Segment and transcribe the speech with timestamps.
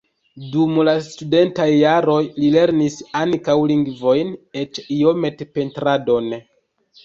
[0.53, 4.35] Dum la studentaj jaroj li lernis ankaŭ lingvojn,
[4.65, 6.37] eĉ iomete pentradon.